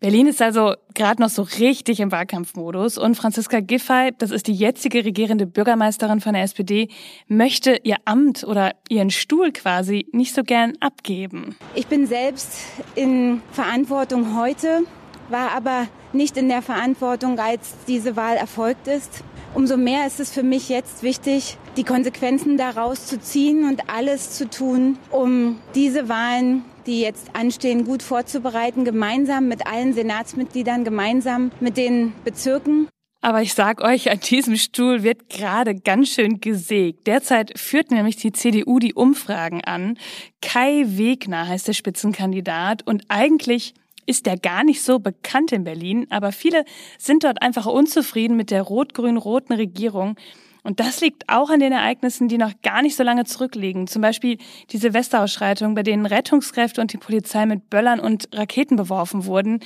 Berlin 0.00 0.28
ist 0.28 0.40
also 0.40 0.74
gerade 0.94 1.22
noch 1.22 1.28
so 1.28 1.42
richtig 1.42 2.00
im 2.00 2.12
Wahlkampfmodus 2.12 2.98
und 2.98 3.14
Franziska 3.14 3.60
Giffey, 3.60 4.12
das 4.18 4.30
ist 4.30 4.46
die 4.46 4.54
jetzige 4.54 5.04
regierende 5.04 5.46
Bürgermeisterin 5.46 6.20
von 6.20 6.34
der 6.34 6.42
SPD, 6.42 6.88
möchte 7.28 7.78
ihr 7.82 7.96
Amt 8.04 8.44
oder 8.44 8.72
ihren 8.88 9.10
Stuhl 9.10 9.52
quasi 9.52 10.06
nicht 10.12 10.34
so 10.34 10.42
gern 10.42 10.74
abgeben. 10.80 11.56
Ich 11.74 11.86
bin 11.86 12.06
selbst 12.06 12.58
in 12.94 13.42
Verantwortung 13.52 14.38
heute, 14.38 14.80
war 15.28 15.52
aber 15.52 15.86
nicht 16.12 16.36
in 16.36 16.48
der 16.48 16.62
Verantwortung, 16.62 17.38
als 17.38 17.74
diese 17.86 18.16
Wahl 18.16 18.36
erfolgt 18.36 18.88
ist. 18.88 19.22
Umso 19.52 19.76
mehr 19.76 20.06
ist 20.06 20.20
es 20.20 20.30
für 20.30 20.44
mich 20.44 20.68
jetzt 20.68 21.02
wichtig, 21.02 21.58
die 21.76 21.82
Konsequenzen 21.82 22.56
daraus 22.56 23.06
zu 23.06 23.20
ziehen 23.20 23.68
und 23.68 23.90
alles 23.90 24.30
zu 24.30 24.48
tun, 24.48 24.96
um 25.10 25.58
diese 25.74 26.08
Wahlen, 26.08 26.64
die 26.86 27.00
jetzt 27.00 27.34
anstehen, 27.34 27.84
gut 27.84 28.02
vorzubereiten, 28.02 28.84
gemeinsam 28.84 29.48
mit 29.48 29.66
allen 29.66 29.92
Senatsmitgliedern, 29.92 30.84
gemeinsam 30.84 31.50
mit 31.58 31.76
den 31.76 32.12
Bezirken. 32.24 32.88
Aber 33.22 33.42
ich 33.42 33.52
sag 33.52 33.82
euch, 33.82 34.10
an 34.10 34.20
diesem 34.20 34.56
Stuhl 34.56 35.02
wird 35.02 35.28
gerade 35.28 35.74
ganz 35.74 36.10
schön 36.10 36.40
gesägt. 36.40 37.06
Derzeit 37.06 37.58
führt 37.58 37.90
nämlich 37.90 38.16
die 38.16 38.32
CDU 38.32 38.78
die 38.78 38.94
Umfragen 38.94 39.62
an. 39.62 39.98
Kai 40.40 40.84
Wegner 40.86 41.46
heißt 41.48 41.68
der 41.68 41.74
Spitzenkandidat 41.74 42.86
und 42.86 43.04
eigentlich 43.08 43.74
ist 44.06 44.26
der 44.26 44.36
gar 44.36 44.64
nicht 44.64 44.82
so 44.82 44.98
bekannt 44.98 45.52
in 45.52 45.64
Berlin, 45.64 46.06
aber 46.10 46.32
viele 46.32 46.64
sind 46.98 47.24
dort 47.24 47.42
einfach 47.42 47.66
unzufrieden 47.66 48.36
mit 48.36 48.50
der 48.50 48.62
rot-grün-roten 48.62 49.54
Regierung. 49.54 50.16
Und 50.62 50.80
das 50.80 51.00
liegt 51.00 51.28
auch 51.28 51.50
an 51.50 51.60
den 51.60 51.72
Ereignissen, 51.72 52.28
die 52.28 52.38
noch 52.38 52.52
gar 52.62 52.82
nicht 52.82 52.96
so 52.96 53.02
lange 53.02 53.24
zurückliegen. 53.24 53.86
Zum 53.86 54.02
Beispiel 54.02 54.38
die 54.70 54.78
Silvesterausschreitungen, 54.78 55.74
bei 55.74 55.82
denen 55.82 56.06
Rettungskräfte 56.06 56.80
und 56.80 56.92
die 56.92 56.98
Polizei 56.98 57.46
mit 57.46 57.70
Böllern 57.70 58.00
und 58.00 58.28
Raketen 58.34 58.76
beworfen 58.76 59.24
wurden. 59.24 59.60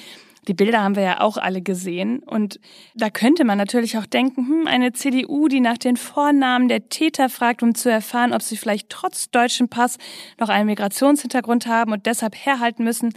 Die 0.47 0.55
Bilder 0.55 0.83
haben 0.83 0.95
wir 0.95 1.03
ja 1.03 1.21
auch 1.21 1.37
alle 1.37 1.63
gesehen. 1.63 2.19
Und 2.21 2.61
da 2.95 3.11
könnte 3.11 3.45
man 3.45 3.59
natürlich 3.59 3.97
auch 3.97 4.07
denken, 4.07 4.47
hm, 4.47 4.67
eine 4.67 4.93
CDU, 4.93 5.49
die 5.49 5.61
nach 5.61 5.79
den 5.79 5.97
Vornamen 5.97 6.69
der 6.69 6.89
Täter 6.89 7.29
fragt, 7.29 7.63
um 7.63 7.75
zu 7.75 7.91
erfahren, 7.91 8.33
ob 8.33 8.43
sie 8.43 8.57
vielleicht 8.57 8.91
trotz 8.91 9.31
deutschem 9.31 9.69
Pass 9.69 9.97
noch 10.39 10.51
einen 10.51 10.67
Migrationshintergrund 10.67 11.67
haben 11.67 11.93
und 11.93 12.07
deshalb 12.07 12.37
herhalten 12.37 12.85
müssen, 12.85 13.15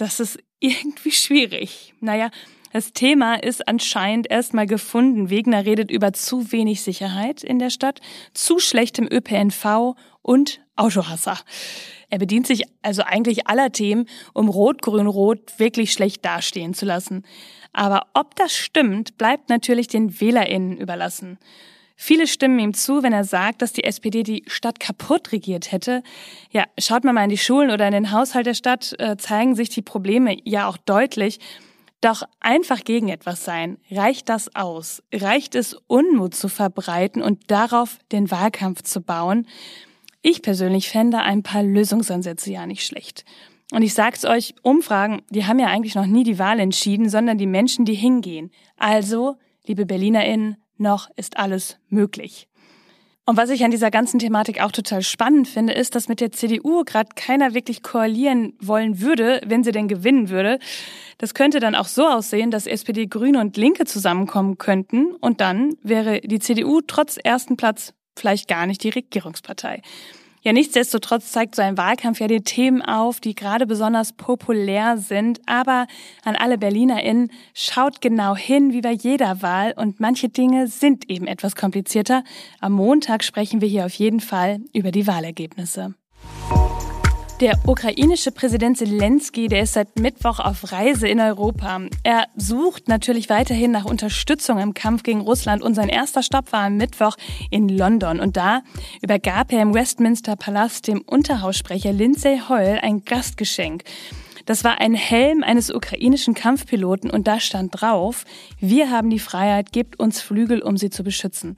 das 0.00 0.20
ist 0.20 0.38
irgendwie 0.60 1.12
schwierig. 1.12 1.94
Naja, 2.00 2.30
das 2.72 2.92
Thema 2.92 3.34
ist 3.34 3.66
anscheinend 3.66 4.30
erstmal 4.30 4.66
gefunden. 4.66 5.30
Wegner 5.30 5.64
redet 5.64 5.90
über 5.90 6.12
zu 6.12 6.52
wenig 6.52 6.82
Sicherheit 6.82 7.42
in 7.42 7.58
der 7.58 7.70
Stadt, 7.70 8.00
zu 8.34 8.58
schlechtem 8.58 9.08
ÖPNV 9.10 9.94
und 10.22 10.60
Autohasser. 10.76 11.38
Er 12.10 12.18
bedient 12.18 12.46
sich 12.46 12.62
also 12.82 13.02
eigentlich 13.02 13.46
aller 13.46 13.72
Themen, 13.72 14.06
um 14.34 14.48
Rot-Grün-Rot 14.48 15.58
wirklich 15.58 15.92
schlecht 15.92 16.24
dastehen 16.24 16.74
zu 16.74 16.86
lassen. 16.86 17.24
Aber 17.72 18.06
ob 18.14 18.36
das 18.36 18.54
stimmt, 18.54 19.18
bleibt 19.18 19.48
natürlich 19.48 19.88
den 19.88 20.20
WählerInnen 20.20 20.76
überlassen. 20.76 21.38
Viele 22.00 22.28
stimmen 22.28 22.60
ihm 22.60 22.74
zu, 22.74 23.02
wenn 23.02 23.12
er 23.12 23.24
sagt, 23.24 23.60
dass 23.60 23.72
die 23.72 23.82
SPD 23.82 24.22
die 24.22 24.44
Stadt 24.46 24.78
kaputt 24.78 25.32
regiert 25.32 25.72
hätte. 25.72 26.04
Ja, 26.52 26.64
schaut 26.78 27.02
man 27.02 27.16
mal 27.16 27.24
in 27.24 27.28
die 27.28 27.36
Schulen 27.36 27.72
oder 27.72 27.88
in 27.88 27.92
den 27.92 28.12
Haushalt 28.12 28.46
der 28.46 28.54
Stadt, 28.54 28.94
äh, 29.00 29.16
zeigen 29.16 29.56
sich 29.56 29.68
die 29.68 29.82
Probleme 29.82 30.36
ja 30.44 30.68
auch 30.68 30.76
deutlich. 30.76 31.40
Doch 32.00 32.22
einfach 32.38 32.84
gegen 32.84 33.08
etwas 33.08 33.44
sein, 33.44 33.78
reicht 33.90 34.28
das 34.28 34.54
aus? 34.54 35.02
Reicht 35.12 35.56
es, 35.56 35.74
Unmut 35.88 36.36
zu 36.36 36.48
verbreiten 36.48 37.20
und 37.20 37.50
darauf 37.50 37.98
den 38.12 38.30
Wahlkampf 38.30 38.82
zu 38.82 39.00
bauen? 39.00 39.48
Ich 40.22 40.40
persönlich 40.40 40.90
fände 40.90 41.18
ein 41.18 41.42
paar 41.42 41.64
Lösungsansätze 41.64 42.52
ja 42.52 42.66
nicht 42.66 42.86
schlecht. 42.86 43.24
Und 43.72 43.82
ich 43.82 43.92
sag's 43.92 44.24
euch, 44.24 44.54
Umfragen, 44.62 45.22
die 45.30 45.46
haben 45.46 45.58
ja 45.58 45.66
eigentlich 45.66 45.96
noch 45.96 46.06
nie 46.06 46.22
die 46.22 46.38
Wahl 46.38 46.60
entschieden, 46.60 47.08
sondern 47.08 47.38
die 47.38 47.46
Menschen, 47.48 47.84
die 47.84 47.94
hingehen. 47.94 48.52
Also, 48.76 49.36
liebe 49.66 49.84
BerlinerInnen, 49.84 50.58
noch 50.78 51.08
ist 51.16 51.38
alles 51.38 51.78
möglich. 51.88 52.48
Und 53.28 53.36
was 53.36 53.50
ich 53.50 53.62
an 53.62 53.70
dieser 53.70 53.90
ganzen 53.90 54.18
Thematik 54.18 54.62
auch 54.62 54.72
total 54.72 55.02
spannend 55.02 55.48
finde, 55.48 55.74
ist, 55.74 55.94
dass 55.94 56.08
mit 56.08 56.22
der 56.22 56.32
CDU 56.32 56.82
gerade 56.84 57.10
keiner 57.14 57.52
wirklich 57.52 57.82
koalieren 57.82 58.54
wollen 58.58 59.02
würde, 59.02 59.42
wenn 59.44 59.62
sie 59.62 59.70
denn 59.70 59.86
gewinnen 59.86 60.30
würde. 60.30 60.58
Das 61.18 61.34
könnte 61.34 61.60
dann 61.60 61.74
auch 61.74 61.88
so 61.88 62.06
aussehen, 62.06 62.50
dass 62.50 62.66
SPD, 62.66 63.06
Grüne 63.06 63.38
und 63.40 63.58
Linke 63.58 63.84
zusammenkommen 63.84 64.56
könnten 64.56 65.14
und 65.14 65.42
dann 65.42 65.74
wäre 65.82 66.22
die 66.22 66.38
CDU 66.38 66.80
trotz 66.80 67.18
ersten 67.22 67.58
Platz 67.58 67.92
vielleicht 68.16 68.48
gar 68.48 68.64
nicht 68.64 68.82
die 68.82 68.88
Regierungspartei. 68.88 69.82
Ja, 70.48 70.54
nichtsdestotrotz 70.54 71.30
zeigt 71.30 71.56
so 71.56 71.60
ein 71.60 71.76
Wahlkampf 71.76 72.20
ja 72.20 72.26
die 72.26 72.40
Themen 72.40 72.80
auf, 72.80 73.20
die 73.20 73.34
gerade 73.34 73.66
besonders 73.66 74.14
populär 74.14 74.96
sind. 74.96 75.42
Aber 75.44 75.86
an 76.24 76.36
alle 76.36 76.56
BerlinerInnen, 76.56 77.30
schaut 77.52 78.00
genau 78.00 78.34
hin, 78.34 78.72
wie 78.72 78.80
bei 78.80 78.92
jeder 78.92 79.42
Wahl. 79.42 79.74
Und 79.76 80.00
manche 80.00 80.30
Dinge 80.30 80.66
sind 80.66 81.10
eben 81.10 81.26
etwas 81.26 81.54
komplizierter. 81.54 82.24
Am 82.62 82.72
Montag 82.72 83.24
sprechen 83.24 83.60
wir 83.60 83.68
hier 83.68 83.84
auf 83.84 83.92
jeden 83.92 84.20
Fall 84.20 84.60
über 84.72 84.90
die 84.90 85.06
Wahlergebnisse. 85.06 85.92
Der 87.40 87.56
ukrainische 87.68 88.32
Präsident 88.32 88.78
Zelensky, 88.78 89.46
der 89.46 89.62
ist 89.62 89.74
seit 89.74 89.96
Mittwoch 90.00 90.40
auf 90.40 90.72
Reise 90.72 91.06
in 91.06 91.20
Europa. 91.20 91.82
Er 92.02 92.26
sucht 92.34 92.88
natürlich 92.88 93.30
weiterhin 93.30 93.70
nach 93.70 93.84
Unterstützung 93.84 94.58
im 94.58 94.74
Kampf 94.74 95.04
gegen 95.04 95.20
Russland 95.20 95.62
und 95.62 95.74
sein 95.74 95.88
erster 95.88 96.24
Stopp 96.24 96.50
war 96.50 96.64
am 96.64 96.76
Mittwoch 96.76 97.14
in 97.50 97.68
London. 97.68 98.18
Und 98.18 98.36
da 98.36 98.62
übergab 99.02 99.52
er 99.52 99.62
im 99.62 99.72
Westminster 99.72 100.34
Palast 100.34 100.88
dem 100.88 101.00
Unterhaussprecher 101.02 101.92
Lindsay 101.92 102.40
Hoyle 102.48 102.82
ein 102.82 103.04
Gastgeschenk. 103.04 103.84
Das 104.44 104.64
war 104.64 104.80
ein 104.80 104.94
Helm 104.94 105.44
eines 105.44 105.72
ukrainischen 105.72 106.34
Kampfpiloten 106.34 107.08
und 107.08 107.28
da 107.28 107.38
stand 107.38 107.80
drauf, 107.80 108.24
wir 108.58 108.90
haben 108.90 109.10
die 109.10 109.18
Freiheit, 109.20 109.70
gebt 109.70 110.00
uns 110.00 110.20
Flügel, 110.20 110.60
um 110.60 110.76
sie 110.76 110.90
zu 110.90 111.04
beschützen. 111.04 111.56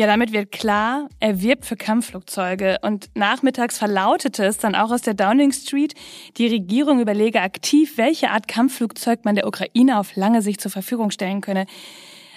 Ja, 0.00 0.06
damit 0.06 0.32
wird 0.32 0.50
klar, 0.50 1.10
er 1.18 1.42
wirbt 1.42 1.66
für 1.66 1.76
Kampfflugzeuge. 1.76 2.78
Und 2.80 3.10
nachmittags 3.14 3.76
verlautete 3.76 4.46
es 4.46 4.56
dann 4.56 4.74
auch 4.74 4.90
aus 4.90 5.02
der 5.02 5.12
Downing 5.12 5.52
Street, 5.52 5.92
die 6.38 6.46
Regierung 6.46 7.00
überlege 7.00 7.42
aktiv, 7.42 7.98
welche 7.98 8.30
Art 8.30 8.48
Kampfflugzeug 8.48 9.26
man 9.26 9.34
der 9.34 9.46
Ukraine 9.46 9.98
auf 9.98 10.16
lange 10.16 10.40
Sicht 10.40 10.62
zur 10.62 10.70
Verfügung 10.70 11.10
stellen 11.10 11.42
könne. 11.42 11.66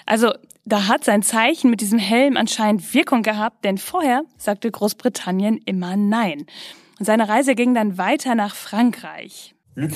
Also, 0.04 0.34
da 0.66 0.88
hat 0.88 1.04
sein 1.04 1.22
Zeichen 1.22 1.70
mit 1.70 1.80
diesem 1.80 1.98
Helm 1.98 2.36
anscheinend 2.36 2.92
Wirkung 2.92 3.22
gehabt, 3.22 3.64
denn 3.64 3.78
vorher 3.78 4.24
sagte 4.36 4.70
Großbritannien 4.70 5.56
immer 5.64 5.96
Nein. 5.96 6.44
Und 6.98 7.06
seine 7.06 7.30
Reise 7.30 7.54
ging 7.54 7.72
dann 7.72 7.96
weiter 7.96 8.34
nach 8.34 8.54
Frankreich. 8.54 9.53
Die 9.76 9.86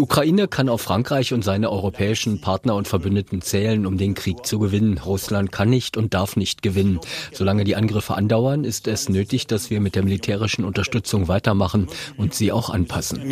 Ukraine 0.00 0.48
kann 0.48 0.68
auf 0.68 0.80
Frankreich 0.80 1.32
und 1.32 1.44
seine 1.44 1.70
europäischen 1.70 2.40
Partner 2.40 2.74
und 2.74 2.88
Verbündeten 2.88 3.42
zählen, 3.42 3.86
um 3.86 3.96
den 3.96 4.14
Krieg 4.14 4.44
zu 4.44 4.58
gewinnen. 4.58 4.98
Russland 4.98 5.52
kann 5.52 5.70
nicht 5.70 5.96
und 5.96 6.14
darf 6.14 6.34
nicht 6.34 6.62
gewinnen. 6.62 6.98
Solange 7.32 7.62
die 7.62 7.76
Angriffe 7.76 8.16
andauern, 8.16 8.64
ist 8.64 8.88
es 8.88 9.08
nötig, 9.08 9.46
dass 9.46 9.70
wir 9.70 9.80
mit 9.80 9.94
der 9.94 10.02
militärischen 10.02 10.64
Unterstützung 10.64 11.28
weitermachen 11.28 11.86
und 12.16 12.34
sie 12.34 12.50
auch 12.50 12.70
anpassen. 12.70 13.22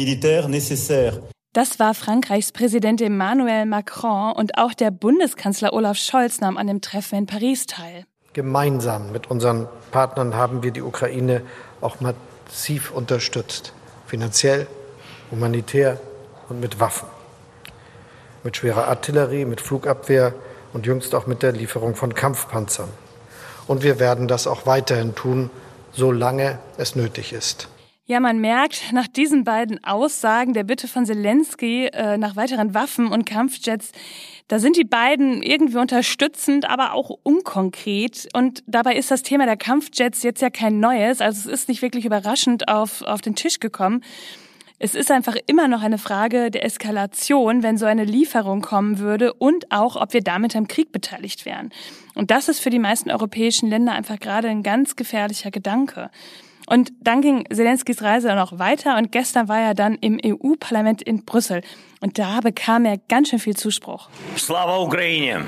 Das 1.53 1.81
war 1.81 1.95
Frankreichs 1.95 2.53
Präsident 2.53 3.01
Emmanuel 3.01 3.67
Macron 3.67 4.37
und 4.37 4.57
auch 4.57 4.73
der 4.73 4.93
Bundeskanzler 4.93 5.73
Olaf 5.73 5.99
Scholz 5.99 6.41
nahm 6.41 6.57
an 6.57 6.69
dem 6.69 6.81
Treffen 6.81 7.19
in 7.19 7.27
Paris 7.27 7.67
teil. 7.67 8.05
Gemeinsam 8.35 9.11
mit 9.11 9.33
unseren 9.33 9.67
Partnern 9.91 10.37
haben 10.37 10.63
wir 10.63 10.71
die 10.71 10.81
Ukraine 10.81 11.43
auch 11.81 12.01
mal 12.01 12.15
massiv 12.47 12.91
unterstützt. 12.91 13.73
Finanziell, 14.07 14.67
humanitär 15.31 16.01
und 16.49 16.61
mit 16.61 16.81
Waffen. 16.81 17.09
Mit 18.45 18.57
schwerer 18.57 18.89
Artillerie, 18.89 19.45
mit 19.45 19.61
Flugabwehr 19.61 20.35
und 20.73 20.87
jüngst 20.87 21.15
auch 21.15 21.27
mit 21.27 21.43
der 21.43 21.53
Lieferung 21.53 21.95
von 21.95 22.15
Kampfpanzern. 22.15 22.89
Und 23.67 23.83
wir 23.83 23.99
werden 24.01 24.29
das 24.29 24.47
auch 24.47 24.67
weiterhin 24.67 25.15
tun, 25.15 25.51
solange 25.93 26.59
es 26.77 26.97
nötig 26.97 27.33
ist. 27.33 27.69
Ja, 28.07 28.19
man 28.19 28.41
merkt 28.41 28.93
nach 28.93 29.07
diesen 29.07 29.45
beiden 29.45 29.83
Aussagen 29.85 30.55
der 30.55 30.65
Bitte 30.65 30.89
von 30.89 31.07
Zelensky 31.07 31.87
äh, 31.87 32.19
nach 32.19 32.35
weiteren 32.35 32.75
Waffen 32.75 33.07
und 33.07 33.25
Kampfjets, 33.27 33.93
da 34.49 34.59
sind 34.59 34.77
die 34.77 34.85
beiden 34.85 35.41
irgendwie 35.41 35.79
unterstützend, 35.79 36.69
aber 36.69 36.95
auch 36.95 37.11
unkonkret. 37.23 38.29
Und 38.35 38.65
dabei 38.67 38.97
ist 38.97 39.13
das 39.13 39.23
Thema 39.23 39.47
der 39.47 39.57
Kampfjets 39.57 40.25
jetzt 40.25 40.43
ja 40.43 40.51
kein 40.51 40.81
neues. 40.81 41.21
Also 41.21 41.49
es 41.49 41.61
ist 41.61 41.69
nicht 41.69 41.81
wirklich 41.81 42.05
überraschend 42.05 42.67
auf, 42.67 43.03
auf 43.03 43.21
den 43.21 43.37
Tisch 43.37 43.61
gekommen. 43.61 44.03
Es 44.81 44.97
ist 44.97 45.13
einfach 45.13 45.37
immer 45.47 45.69
noch 45.69 45.83
eine 45.83 45.97
Frage 45.97 46.51
der 46.51 46.65
Eskalation, 46.65 47.63
wenn 47.63 47.79
so 47.79 47.87
eine 47.87 48.05
Lieferung 48.05 48.63
kommen 48.63 48.99
würde 48.99 49.33
und 49.33 49.71
auch, 49.71 49.95
ob 49.95 50.13
wir 50.13 50.23
damit 50.23 50.57
am 50.57 50.67
Krieg 50.67 50.91
beteiligt 50.91 51.47
wären. 51.47 51.71
Und 52.17 52.33
das 52.33 52.49
ist 52.49 52.59
für 52.59 52.71
die 52.71 52.81
meisten 52.81 53.13
europäischen 53.13 53.71
Länder 53.71 53.93
einfach 53.93 54.19
gerade 54.19 54.49
ein 54.49 54.65
ganz 54.65 54.97
gefährlicher 54.97 55.53
Gedanke. 55.53 56.11
Und 56.67 56.93
dann 57.01 57.21
ging 57.21 57.45
Zelenskys 57.53 58.03
Reise 58.03 58.35
noch 58.35 58.59
weiter 58.59 58.97
und 58.97 59.13
gestern 59.13 59.49
war 59.49 59.61
er 59.61 59.75
dann 59.75 59.97
im 59.97 60.21
EU-Parlament 60.25 61.03
in 61.03 61.25
Brüssel. 61.25 61.63
Und 62.01 62.19
da 62.19 62.41
bekam 62.41 62.85
er 62.85 62.99
ganz 63.09 63.31
schön 63.31 63.39
viel 63.39 63.57
Zuspruch. 63.57 64.09
Slava 64.37 64.79
Ukraine! 64.79 65.45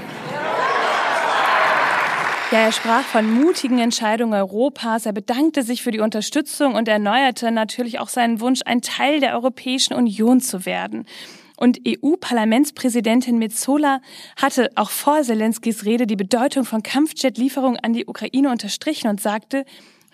Ja, 2.51 2.61
er 2.61 2.73
sprach 2.73 3.03
von 3.03 3.33
mutigen 3.33 3.81
Entscheidungen 3.81 4.35
Europas, 4.35 5.07
er 5.07 5.13
bedankte 5.13 5.63
sich 5.65 5.83
für 5.83 5.91
die 5.91 5.99
Unterstützung 5.99 6.75
und 6.75 6.87
erneuerte 6.87 7.51
natürlich 7.51 7.99
auch 7.99 8.09
seinen 8.09 8.39
Wunsch, 8.41 8.61
ein 8.65 8.81
Teil 8.81 9.19
der 9.19 9.35
Europäischen 9.35 9.95
Union 9.95 10.41
zu 10.41 10.65
werden. 10.65 11.05
Und 11.57 11.81
EU-Parlamentspräsidentin 11.87 13.39
Metzola 13.39 14.01
hatte 14.37 14.71
auch 14.75 14.91
vor 14.91 15.23
Zelenskys 15.23 15.85
Rede 15.85 16.07
die 16.07 16.17
Bedeutung 16.17 16.65
von 16.65 16.83
Kampfjet-Lieferungen 16.83 17.79
an 17.81 17.93
die 17.93 18.07
Ukraine 18.07 18.51
unterstrichen 18.51 19.09
und 19.09 19.21
sagte, 19.21 19.65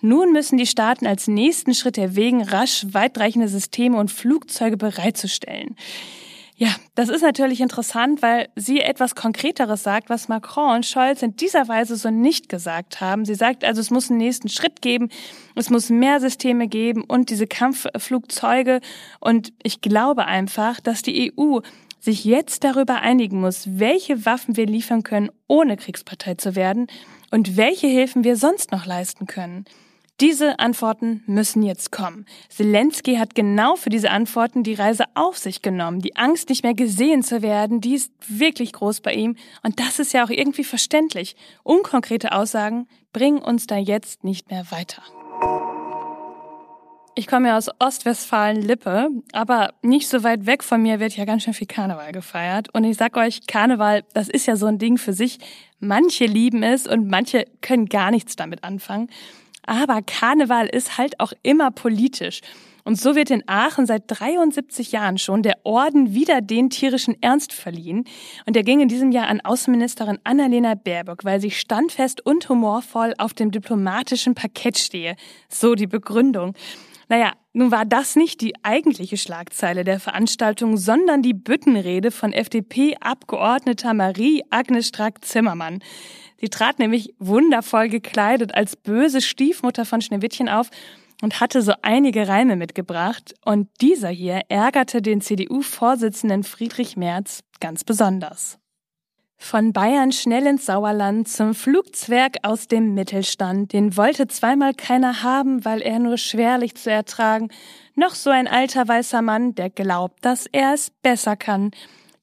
nun 0.02 0.32
müssen 0.32 0.58
die 0.58 0.66
Staaten 0.66 1.06
als 1.06 1.28
nächsten 1.28 1.74
Schritt 1.74 1.98
erwägen, 1.98 2.42
rasch 2.42 2.86
weitreichende 2.90 3.48
Systeme 3.48 3.96
und 3.96 4.10
Flugzeuge 4.10 4.76
bereitzustellen. 4.76 5.76
Ja, 6.60 6.74
das 6.94 7.08
ist 7.08 7.22
natürlich 7.22 7.62
interessant, 7.62 8.20
weil 8.20 8.50
sie 8.54 8.80
etwas 8.80 9.14
Konkreteres 9.14 9.82
sagt, 9.82 10.10
was 10.10 10.28
Macron 10.28 10.76
und 10.76 10.84
Scholz 10.84 11.22
in 11.22 11.34
dieser 11.34 11.68
Weise 11.68 11.96
so 11.96 12.10
nicht 12.10 12.50
gesagt 12.50 13.00
haben. 13.00 13.24
Sie 13.24 13.34
sagt 13.34 13.64
also, 13.64 13.80
es 13.80 13.90
muss 13.90 14.10
einen 14.10 14.18
nächsten 14.18 14.50
Schritt 14.50 14.82
geben, 14.82 15.08
es 15.54 15.70
muss 15.70 15.88
mehr 15.88 16.20
Systeme 16.20 16.68
geben 16.68 17.02
und 17.02 17.30
diese 17.30 17.46
Kampfflugzeuge. 17.46 18.82
Und 19.20 19.54
ich 19.62 19.80
glaube 19.80 20.26
einfach, 20.26 20.80
dass 20.80 21.00
die 21.00 21.32
EU 21.32 21.60
sich 21.98 22.26
jetzt 22.26 22.62
darüber 22.62 22.96
einigen 22.96 23.40
muss, 23.40 23.78
welche 23.78 24.26
Waffen 24.26 24.58
wir 24.58 24.66
liefern 24.66 25.02
können, 25.02 25.30
ohne 25.46 25.78
Kriegspartei 25.78 26.34
zu 26.34 26.56
werden 26.56 26.88
und 27.30 27.56
welche 27.56 27.86
Hilfen 27.86 28.22
wir 28.22 28.36
sonst 28.36 28.70
noch 28.70 28.84
leisten 28.84 29.26
können. 29.26 29.64
Diese 30.20 30.58
Antworten 30.58 31.22
müssen 31.26 31.62
jetzt 31.62 31.92
kommen. 31.92 32.26
Zelensky 32.50 33.16
hat 33.16 33.34
genau 33.34 33.76
für 33.76 33.88
diese 33.88 34.10
Antworten 34.10 34.62
die 34.62 34.74
Reise 34.74 35.04
auf 35.14 35.38
sich 35.38 35.62
genommen. 35.62 36.00
Die 36.00 36.16
Angst, 36.16 36.50
nicht 36.50 36.62
mehr 36.62 36.74
gesehen 36.74 37.22
zu 37.22 37.40
werden, 37.40 37.80
die 37.80 37.94
ist 37.94 38.12
wirklich 38.28 38.74
groß 38.74 39.00
bei 39.00 39.14
ihm. 39.14 39.36
Und 39.62 39.80
das 39.80 39.98
ist 39.98 40.12
ja 40.12 40.22
auch 40.22 40.28
irgendwie 40.28 40.64
verständlich. 40.64 41.36
Unkonkrete 41.62 42.32
Aussagen 42.32 42.86
bringen 43.14 43.38
uns 43.38 43.66
da 43.66 43.78
jetzt 43.78 44.22
nicht 44.22 44.50
mehr 44.50 44.70
weiter. 44.70 45.02
Ich 47.14 47.26
komme 47.26 47.48
ja 47.48 47.56
aus 47.56 47.70
Ostwestfalen-Lippe, 47.78 49.08
aber 49.32 49.72
nicht 49.80 50.06
so 50.06 50.22
weit 50.22 50.44
weg 50.44 50.62
von 50.62 50.82
mir 50.82 51.00
wird 51.00 51.16
ja 51.16 51.24
ganz 51.24 51.44
schön 51.44 51.54
viel 51.54 51.66
Karneval 51.66 52.12
gefeiert. 52.12 52.68
Und 52.74 52.84
ich 52.84 52.98
sag 52.98 53.16
euch, 53.16 53.46
Karneval, 53.46 54.04
das 54.12 54.28
ist 54.28 54.44
ja 54.44 54.56
so 54.56 54.66
ein 54.66 54.78
Ding 54.78 54.98
für 54.98 55.14
sich. 55.14 55.38
Manche 55.78 56.26
lieben 56.26 56.62
es 56.62 56.86
und 56.86 57.08
manche 57.08 57.46
können 57.62 57.86
gar 57.86 58.10
nichts 58.10 58.36
damit 58.36 58.64
anfangen. 58.64 59.08
Aber 59.70 60.02
Karneval 60.02 60.66
ist 60.66 60.98
halt 60.98 61.20
auch 61.20 61.32
immer 61.44 61.70
politisch. 61.70 62.40
Und 62.82 62.96
so 63.00 63.14
wird 63.14 63.30
in 63.30 63.44
Aachen 63.46 63.86
seit 63.86 64.02
73 64.08 64.90
Jahren 64.90 65.16
schon 65.16 65.44
der 65.44 65.58
Orden 65.62 66.12
wieder 66.12 66.40
den 66.40 66.70
tierischen 66.70 67.16
Ernst 67.22 67.52
verliehen. 67.52 68.02
Und 68.46 68.56
der 68.56 68.64
ging 68.64 68.80
in 68.80 68.88
diesem 68.88 69.12
Jahr 69.12 69.28
an 69.28 69.40
Außenministerin 69.40 70.18
Annalena 70.24 70.74
Baerbock, 70.74 71.24
weil 71.24 71.40
sie 71.40 71.52
standfest 71.52 72.26
und 72.26 72.48
humorvoll 72.48 73.14
auf 73.18 73.32
dem 73.32 73.52
diplomatischen 73.52 74.34
Parkett 74.34 74.76
stehe. 74.76 75.14
So 75.48 75.76
die 75.76 75.86
Begründung. 75.86 76.54
Naja, 77.08 77.34
nun 77.52 77.70
war 77.70 77.84
das 77.84 78.16
nicht 78.16 78.40
die 78.40 78.54
eigentliche 78.64 79.16
Schlagzeile 79.16 79.84
der 79.84 80.00
Veranstaltung, 80.00 80.76
sondern 80.76 81.22
die 81.22 81.34
Büttenrede 81.34 82.10
von 82.10 82.32
FDP-Abgeordneter 82.32 83.94
Marie-Agnes 83.94 84.88
Strack-Zimmermann. 84.88 85.78
Sie 86.40 86.48
trat 86.48 86.78
nämlich 86.78 87.14
wundervoll 87.18 87.88
gekleidet 87.88 88.54
als 88.54 88.76
böse 88.76 89.20
Stiefmutter 89.20 89.84
von 89.84 90.00
Schneewittchen 90.00 90.48
auf 90.48 90.70
und 91.22 91.40
hatte 91.40 91.60
so 91.60 91.72
einige 91.82 92.28
Reime 92.28 92.56
mitgebracht. 92.56 93.34
Und 93.44 93.68
dieser 93.80 94.08
hier 94.08 94.40
ärgerte 94.48 95.02
den 95.02 95.20
CDU-Vorsitzenden 95.20 96.44
Friedrich 96.44 96.96
Merz 96.96 97.40
ganz 97.60 97.84
besonders. 97.84 98.58
Von 99.42 99.72
Bayern 99.72 100.12
schnell 100.12 100.46
ins 100.46 100.66
Sauerland 100.66 101.26
zum 101.26 101.54
Flugzwerg 101.54 102.36
aus 102.42 102.68
dem 102.68 102.92
Mittelstand. 102.92 103.72
Den 103.72 103.96
wollte 103.96 104.28
zweimal 104.28 104.74
keiner 104.74 105.22
haben, 105.22 105.64
weil 105.64 105.80
er 105.80 105.98
nur 105.98 106.18
schwerlich 106.18 106.74
zu 106.74 106.90
ertragen. 106.90 107.48
Noch 107.94 108.14
so 108.14 108.28
ein 108.28 108.46
alter 108.46 108.86
weißer 108.86 109.22
Mann, 109.22 109.54
der 109.54 109.70
glaubt, 109.70 110.24
dass 110.24 110.46
er 110.46 110.74
es 110.74 110.90
besser 111.02 111.36
kann. 111.36 111.70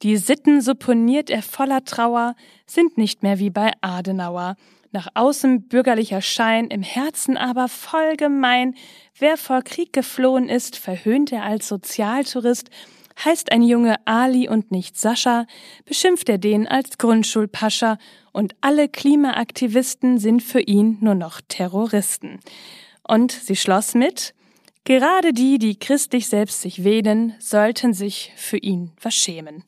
Die 0.04 0.18
Sitten 0.18 0.62
supponiert 0.62 1.30
er 1.30 1.42
voller 1.42 1.84
Trauer, 1.84 2.36
sind 2.68 2.98
nicht 2.98 3.24
mehr 3.24 3.40
wie 3.40 3.50
bei 3.50 3.72
Adenauer. 3.82 4.56
Nach 4.92 5.08
außen 5.16 5.68
bürgerlicher 5.68 6.22
Schein, 6.22 6.68
im 6.68 6.84
Herzen 6.84 7.36
aber 7.36 7.68
voll 7.68 8.16
gemein. 8.16 8.76
Wer 9.18 9.38
vor 9.38 9.62
Krieg 9.64 9.94
geflohen 9.94 10.50
ist, 10.50 10.78
verhöhnt 10.78 11.32
er 11.32 11.44
als 11.44 11.68
Sozialtourist, 11.68 12.70
heißt 13.26 13.52
ein 13.52 13.64
Junge 13.64 13.96
Ali 14.06 14.48
und 14.48 14.72
nicht 14.72 14.98
Sascha, 14.98 15.46
beschimpft 15.86 16.30
er 16.30 16.38
den 16.38 16.68
als 16.68 17.00
Grundschulpascha 17.00 17.98
und 18.32 18.56
alle 18.62 18.90
Klimaaktivisten 18.90 20.20
sind 20.20 20.44
für 20.44 20.62
ihn 20.62 21.00
nur 21.02 21.16
noch 21.16 21.42
Terroristen. 21.48 22.40
Und 23.08 23.32
sie 23.32 23.56
schloss 23.56 23.96
mit, 23.96 24.36
gerade 24.88 25.34
die, 25.34 25.60
die 25.60 25.78
christlich 25.78 26.30
selbst 26.30 26.62
sich 26.62 26.86
wähnen, 26.86 27.34
sollten 27.40 27.94
sich 27.94 28.32
für 28.38 28.58
ihn 28.58 28.94
verschämen. 28.98 29.66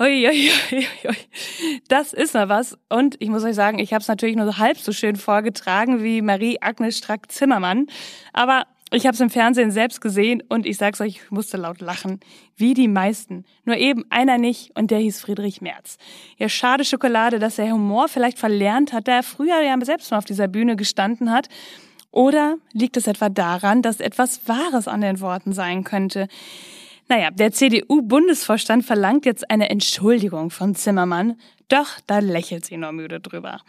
Ui, 0.00 0.26
ui, 0.26 0.50
ui, 0.72 0.86
ui. 1.04 1.16
Das 1.88 2.14
ist 2.14 2.32
mal 2.32 2.48
was. 2.48 2.78
Und 2.88 3.16
ich 3.20 3.28
muss 3.28 3.44
euch 3.44 3.54
sagen, 3.54 3.78
ich 3.78 3.92
habe 3.92 4.00
es 4.00 4.08
natürlich 4.08 4.34
nur 4.34 4.56
halb 4.56 4.78
so 4.78 4.92
schön 4.92 5.16
vorgetragen 5.16 6.02
wie 6.02 6.22
Marie-Agnes 6.22 6.96
Strack-Zimmermann. 6.96 7.86
Aber 8.32 8.66
ich 8.90 9.04
habe 9.04 9.14
es 9.14 9.20
im 9.20 9.28
Fernsehen 9.28 9.70
selbst 9.70 10.00
gesehen 10.00 10.42
und 10.48 10.64
ich 10.64 10.78
sag's 10.78 11.02
euch, 11.02 11.20
ich 11.22 11.30
musste 11.30 11.58
laut 11.58 11.82
lachen. 11.82 12.20
Wie 12.56 12.72
die 12.72 12.88
meisten. 12.88 13.44
Nur 13.64 13.76
eben 13.76 14.04
einer 14.08 14.38
nicht 14.38 14.74
und 14.74 14.90
der 14.90 15.00
hieß 15.00 15.20
Friedrich 15.20 15.60
Merz. 15.60 15.98
Ja, 16.38 16.48
schade 16.48 16.86
Schokolade, 16.86 17.38
dass 17.38 17.58
er 17.58 17.70
Humor 17.70 18.08
vielleicht 18.08 18.38
verlernt 18.38 18.94
hat, 18.94 19.06
da 19.06 19.16
er 19.16 19.22
früher 19.22 19.60
ja 19.60 19.76
selbst 19.82 20.10
mal 20.10 20.16
auf 20.16 20.24
dieser 20.24 20.48
Bühne 20.48 20.76
gestanden 20.76 21.30
hat. 21.30 21.48
Oder 22.14 22.58
liegt 22.72 22.96
es 22.96 23.08
etwa 23.08 23.28
daran, 23.28 23.82
dass 23.82 23.98
etwas 23.98 24.46
Wahres 24.46 24.86
an 24.86 25.00
den 25.00 25.18
Worten 25.18 25.52
sein 25.52 25.82
könnte? 25.82 26.28
Naja, 27.08 27.32
der 27.32 27.50
CDU-Bundesvorstand 27.50 28.84
verlangt 28.84 29.26
jetzt 29.26 29.50
eine 29.50 29.68
Entschuldigung 29.68 30.50
von 30.50 30.76
Zimmermann, 30.76 31.34
doch 31.66 31.88
da 32.06 32.20
lächelt 32.20 32.66
sie 32.66 32.76
nur 32.76 32.92
müde 32.92 33.18
drüber. 33.18 33.62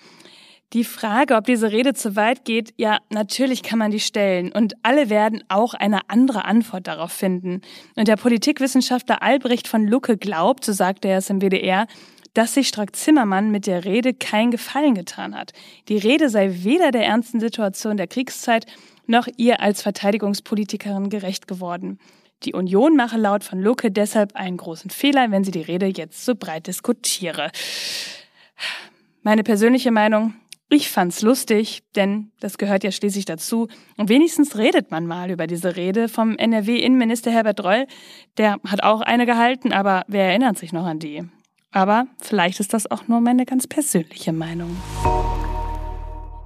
Die 0.73 0.83
Frage, 0.83 1.37
ob 1.37 1.45
diese 1.45 1.71
Rede 1.71 1.95
zu 1.95 2.15
weit 2.15 2.45
geht, 2.45 2.75
ja, 2.77 2.99
natürlich 3.09 3.63
kann 3.63 3.79
man 3.79 3.89
die 3.89 3.99
stellen 3.99 4.51
und 4.51 4.75
alle 4.83 5.09
werden 5.09 5.43
auch 5.47 5.73
eine 5.73 6.07
andere 6.09 6.45
Antwort 6.45 6.85
darauf 6.85 7.11
finden. 7.11 7.61
Und 7.95 8.07
der 8.07 8.15
Politikwissenschaftler 8.15 9.23
Albrecht 9.23 9.67
von 9.67 9.87
Lucke 9.87 10.17
glaubt, 10.17 10.65
so 10.65 10.71
sagte 10.71 11.07
er 11.07 11.17
es 11.17 11.31
im 11.31 11.41
WDR, 11.41 11.87
dass 12.35 12.53
sich 12.53 12.67
Strack-Zimmermann 12.67 13.49
mit 13.49 13.65
der 13.65 13.85
Rede 13.85 14.13
kein 14.13 14.51
Gefallen 14.51 14.93
getan 14.93 15.35
hat. 15.35 15.53
Die 15.87 15.97
Rede 15.97 16.29
sei 16.29 16.51
weder 16.63 16.91
der 16.91 17.05
ernsten 17.05 17.39
Situation 17.39 17.97
der 17.97 18.07
Kriegszeit 18.07 18.67
noch 19.07 19.27
ihr 19.37 19.61
als 19.61 19.81
Verteidigungspolitikerin 19.81 21.09
gerecht 21.09 21.47
geworden. 21.47 21.97
Die 22.43 22.53
Union 22.53 22.95
mache 22.95 23.17
laut 23.17 23.43
von 23.43 23.59
Lucke 23.61 23.89
deshalb 23.89 24.35
einen 24.35 24.57
großen 24.57 24.91
Fehler, 24.91 25.31
wenn 25.31 25.43
sie 25.43 25.51
die 25.51 25.61
Rede 25.61 25.87
jetzt 25.87 26.25
so 26.25 26.35
breit 26.35 26.67
diskutiere. 26.67 27.51
Meine 29.23 29.43
persönliche 29.43 29.91
Meinung, 29.91 30.35
ich 30.69 30.89
fand's 30.89 31.21
lustig, 31.21 31.83
denn 31.95 32.31
das 32.41 32.57
gehört 32.57 32.83
ja 32.83 32.91
schließlich 32.91 33.25
dazu. 33.25 33.69
Und 33.95 34.09
wenigstens 34.09 34.57
redet 34.57 34.91
man 34.91 35.07
mal 35.07 35.31
über 35.31 35.47
diese 35.47 35.77
Rede 35.77 36.09
vom 36.09 36.37
NRW-Innenminister 36.37 37.31
Herbert 37.31 37.63
Reul. 37.63 37.87
Der 38.37 38.57
hat 38.67 38.83
auch 38.83 39.01
eine 39.01 39.25
gehalten, 39.25 39.71
aber 39.71 40.03
wer 40.07 40.25
erinnert 40.25 40.57
sich 40.57 40.73
noch 40.73 40.85
an 40.85 40.99
die? 40.99 41.23
Aber 41.75 42.07
vielleicht 42.21 42.61
ist 42.61 42.73
das 42.73 42.89
auch 42.89 43.09
nur 43.09 43.19
meine 43.19 43.45
ganz 43.45 43.67
persönliche 43.67 44.31
Meinung. 44.31 44.77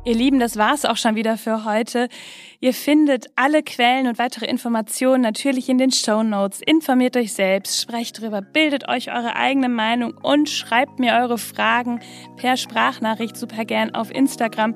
Ihr 0.03 0.15
Lieben, 0.15 0.39
das 0.39 0.57
war's 0.57 0.85
auch 0.85 0.97
schon 0.97 1.15
wieder 1.15 1.37
für 1.37 1.65
heute. 1.65 2.09
Ihr 2.59 2.73
findet 2.73 3.27
alle 3.35 3.61
Quellen 3.61 4.07
und 4.07 4.17
weitere 4.17 4.47
Informationen 4.47 5.21
natürlich 5.21 5.69
in 5.69 5.77
den 5.77 5.91
Show 5.91 6.23
Notes. 6.23 6.61
Informiert 6.65 7.15
euch 7.15 7.33
selbst, 7.33 7.79
sprecht 7.79 8.19
drüber, 8.19 8.41
bildet 8.41 8.89
euch 8.89 9.11
eure 9.11 9.35
eigene 9.35 9.69
Meinung 9.69 10.15
und 10.19 10.49
schreibt 10.49 10.97
mir 10.97 11.13
eure 11.13 11.37
Fragen 11.37 11.99
per 12.37 12.57
Sprachnachricht 12.57 13.37
super 13.37 13.65
gern 13.65 13.93
auf 13.93 14.09
Instagram. 14.09 14.73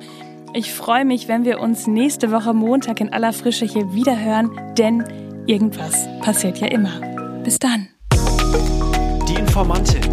Ich 0.53 0.71
freue 0.71 1.03
mich, 1.03 1.27
wenn 1.27 1.45
wir 1.45 1.61
uns 1.61 1.87
nächste 1.87 2.31
Woche 2.31 2.53
Montag 2.53 3.01
in 3.01 3.11
aller 3.11 3.33
Frische 3.33 3.65
hier 3.65 3.91
wieder 3.95 4.19
hören, 4.19 4.75
denn 4.77 5.03
irgendwas 5.47 6.07
passiert 6.21 6.59
ja 6.59 6.67
immer. 6.67 7.01
Bis 7.43 7.57
dann. 7.57 7.87
Die 9.27 9.33
Informantin. 9.33 10.12